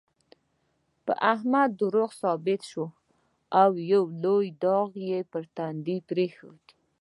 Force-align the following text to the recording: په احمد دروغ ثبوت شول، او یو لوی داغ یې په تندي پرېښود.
په 1.05 1.13
احمد 1.33 1.69
دروغ 1.81 2.09
ثبوت 2.21 2.61
شول، 2.71 2.91
او 3.61 3.71
یو 3.91 4.03
لوی 4.23 4.47
داغ 4.63 4.89
یې 5.09 5.19
په 5.31 5.39
تندي 5.57 5.97
پرېښود. 6.09 6.63